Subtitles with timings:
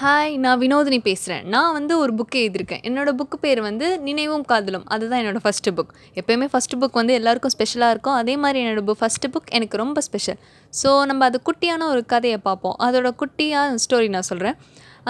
[0.00, 2.82] Hi நான் வினோதினி பேசுகிறேன் நான் வந்து ஒரு புக் எழுதியிருக்கேன்.
[2.88, 4.84] என்னோடய புக்கு பேர் வந்து நினைவும் காதலும்.
[4.94, 8.16] அதுதான் என்னோடய ஃபஸ்ட்டு புக் எப்போயுமே ஃபஸ்ட்டு புக் வந்து எல்லாருக்கும் ஸ்பெஷலாக இருக்கும்.
[8.20, 10.38] அதே மாதிரி என்னோடய புக் ஃபஸ்ட்டு புக் எனக்கு ரொம்ப ஸ்பெஷல்
[10.80, 12.76] ஸோ நம்ம அது குட்டியான ஒரு கதையை பார்ப்போம்.
[12.86, 14.56] அதோட குட்டியாக ஸ்டோரி நான் சொல்கிறேன்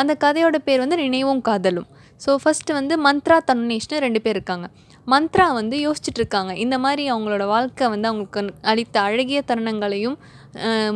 [0.03, 1.89] அந்த கதையோட பேர் வந்து நினைவும் காதலும்.
[2.25, 4.69] ஸோ ஃபஸ்ட்டு வந்து மந்த்ரா தன்னேஷ்னு ரெண்டு பேர் இருக்காங்க
[5.07, 8.41] மந்த்ரா வந்து யோசிச்சுட்டு இருக்காங்க இந்த மாதிரி அவங்களோட வாழ்க்கை வந்து அவங்களுக்கு
[8.73, 10.17] அளித்த அழகிய தருணங்களையும்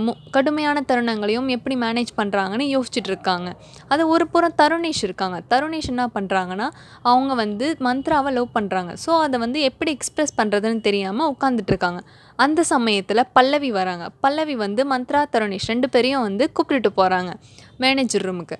[0.05, 3.49] மு கடுமையான தருணங்களையும் எப்படி மேனேஜ் பண்ணுறாங்கன்னு யோசிச்சுட்டு இருக்காங்க
[3.89, 5.37] அது ஒரு புறம் தருணேஷ் இருக்காங்க.
[5.53, 6.67] தருணேஷ் என்ன பண்ணுறாங்கன்னா
[7.03, 12.01] அவங்க வந்து மந்த்ராவை லவ் பண்ணுறாங்க ஸோ அதை வந்து எப்படி எக்ஸ்ப்ரெஸ் பண்ணுறதுன்னு தெரியாமல் உட்காந்துட்ருக்காங்க
[12.39, 14.05] அந்த சமயத்தில் பல்லவி வராங்க.
[14.25, 17.33] பல்லவி வந்து மந்த்ரா தருணேஷ் ரெண்டு பேரையும் வந்து கூப்பிட்டுட்டு போகிறாங்க
[17.81, 18.57] மேனேஜர் ரூமுக்கு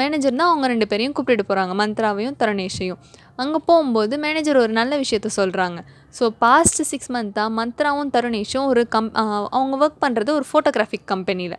[0.00, 3.00] மேனேஜர் தான் அவங்க ரெண்டு பேரையும் கூப்பிட்டுட்டு போகிறாங்க மந்த்ராவையும் தருணேஷையும்.
[3.38, 5.78] அங்கே போகும்போது மேனேஜர் ஒரு நல்ல விஷயத்த சொல்கிறாங்க
[6.18, 9.08] ஸோ பாஸ்ட் சிக்ஸ் மந்த்தாக மந்த்ராவும் தருணேஷும் ஒரு கம்
[9.56, 11.56] அவங்க ஒர்க் பண்ணுறது ஒரு ஃபோட்டோகிராஃபிக் கம்பெனியில்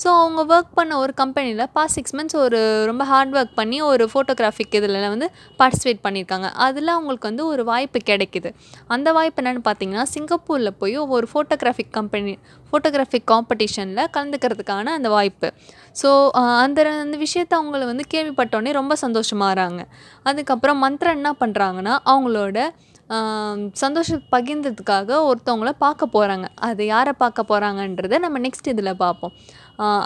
[0.00, 2.58] ஸோ அவங்க ஒர்க் பண்ண ஒரு கம்பெனியில் பாஸ்ட் சிக்ஸ் மந்த்ஸ் ஒரு
[2.90, 5.28] ரொம்ப ஹார்ட் ஒர்க் பண்ணி ஒரு ஃபோட்டோகிராஃபிக் இதில் வந்து
[5.60, 8.50] பார்ட்டிசிபேட் பண்ணியிருக்காங்க அதில் அவங்களுக்கு வந்து ஒரு வாய்ப்பு கிடைக்கிது.
[8.94, 12.34] அந்த வாய்ப்பு என்னென்னு பார்த்தீங்கன்னா சிங்கப்பூரில் போய் ஒரு ஃபோட்டோகிராஃபிக் கம்பெனி
[12.72, 15.48] ஃபோட்டோகிராஃபிக் காம்படிஷனில் கலந்துக்கிறதுக்கான அந்த வாய்ப்பு.
[16.02, 16.08] ஸோ
[16.64, 19.80] அந்த அந்த விஷயத்த அவங்கள வந்து கேள்விப்பட்டோன்னே ரொம்ப சந்தோஷமாகறாங்க
[20.30, 22.68] அதுக்கப்புறம் மந்த்ரா என்ன பண்ணுறாங்கன்னா அவங்களோட
[23.82, 29.32] சந்தோஷம் பகிர்ந்ததுக்காக ஒருத்தவங்கள பார்க்க போகிறாங்க அது யாரை பார்க்க போகிறாங்கன்றத நம்ம நெக்ஸ்ட் இதில் பார்ப்போம்.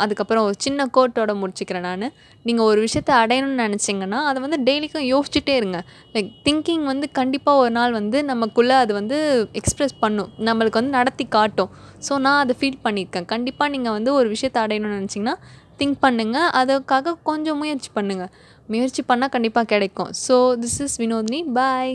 [0.03, 2.05] அதுக்கப்புறம் ஒரு சின்ன கோட்டோட முடிச்சுக்கிறேன் நான்.
[2.47, 5.79] நீங்கள் ஒரு விஷயத்த அடையணும்னு நினச்சிங்கன்னா அதை வந்து டெய்லிக்கும் யோசிச்சுட்டே இருங்க.
[6.15, 9.19] லைக் திங்கிங் வந்து கண்டிப்பாக ஒரு நாள் வந்து நமக்குள்ளே அது வந்து
[9.61, 10.31] எக்ஸ்ப்ரெஸ் பண்ணும்.
[10.49, 11.73] நம்மளுக்கு வந்து நடத்தி காட்டும்.
[12.09, 13.29] ஸோ நான் அதை ஃபீல் பண்ணியிருக்கேன்.
[13.35, 15.37] கண்டிப்பாக நீங்கள் வந்து ஒரு விஷயத்த அடையணும்னு நினச்சிங்கன்னா
[15.79, 18.33] திங்க் பண்ணுங்கள் அதுக்காக கொஞ்சம் முயற்சி பண்ணுங்கள்
[18.73, 20.11] முயற்சி பண்ணால் கண்டிப்பாக கிடைக்கும்.
[20.27, 21.93] So this is Vinodhini bye